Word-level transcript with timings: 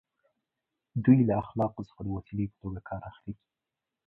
دوی 1.03 1.19
له 1.27 1.33
اخلاقو 1.43 1.87
څخه 1.89 2.01
د 2.03 2.07
وسیلې 2.15 2.45
په 2.49 2.57
توګه 2.61 2.79
کار 2.89 3.01
اخلي. 3.11 3.33